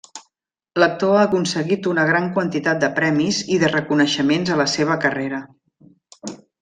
L'actor 0.83 1.17
ha 1.17 1.25
aconseguit 1.25 1.89
una 1.91 2.05
gran 2.11 2.25
quantitat 2.37 2.79
de 2.85 2.89
premis 3.01 3.43
i 3.57 3.59
de 3.65 3.69
reconeixements 3.75 4.53
a 4.55 4.59
la 4.63 4.67
seva 4.73 4.97
carrera. 5.05 5.43